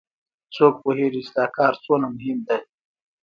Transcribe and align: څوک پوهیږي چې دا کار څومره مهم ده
څوک 0.55 0.73
پوهیږي 0.83 1.21
چې 1.27 1.31
دا 1.37 1.45
کار 1.57 1.73
څومره 1.83 2.07
مهم 2.15 2.39
ده 2.47 2.57